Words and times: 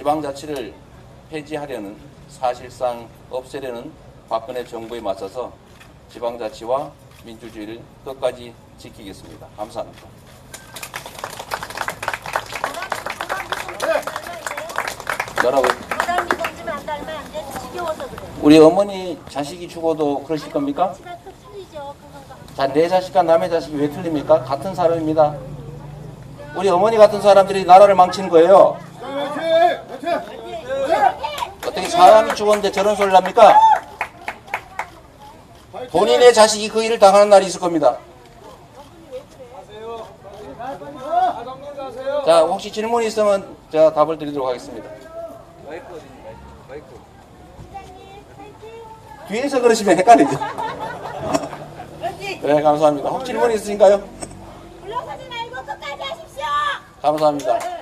지방자치를 0.00 0.72
폐지하려는 1.28 1.94
사실상 2.26 3.06
없애려는 3.28 3.92
박근혜 4.30 4.64
정부에 4.64 4.98
맞서서 4.98 5.52
지방자치와 6.10 6.90
민주주의를 7.22 7.82
끝까지 8.02 8.54
지키겠습니다. 8.78 9.46
감사합니다. 9.58 10.06
지겨워서 17.60 18.08
그래. 18.08 18.20
우리 18.40 18.58
어머니 18.58 19.18
자식이 19.28 19.68
죽어도 19.68 20.24
그러실 20.24 20.50
겁니까? 20.50 20.94
자, 22.56 22.66
내 22.72 22.88
자식과 22.88 23.22
남의 23.22 23.50
자식이 23.50 23.76
왜 23.76 23.90
틀립니까? 23.90 24.44
같은 24.44 24.74
사람입니다. 24.74 25.36
우리 26.56 26.70
어머니 26.70 26.96
같은 26.96 27.20
사람들이 27.20 27.66
나라를 27.66 27.94
망치는 27.94 28.30
거예요. 28.30 28.88
사람이 32.00 32.34
죽었는데 32.34 32.72
저런 32.72 32.96
소리를 32.96 33.14
합니까? 33.14 33.54
본인의 35.90 36.32
자식이 36.32 36.68
그 36.70 36.82
일을 36.82 36.98
당하는 36.98 37.28
날이 37.28 37.46
있을 37.46 37.60
겁니다. 37.60 37.98
자, 42.24 42.40
혹시 42.42 42.72
질문이 42.72 43.06
있으면 43.06 43.56
제가 43.70 43.92
답을 43.92 44.16
드리도록 44.18 44.48
하겠습니다. 44.48 44.88
뒤에서 49.28 49.60
그러시면 49.60 49.98
헷갈리죠. 49.98 50.38
네, 52.42 52.62
감사합니다. 52.62 53.08
혹시 53.10 53.26
질문 53.26 53.52
있으신가요? 53.52 54.02
물러서지 54.80 55.28
말고 55.28 55.54
끝까지 55.66 56.02
하십시오. 56.02 56.44
감사합니다. 57.02 57.79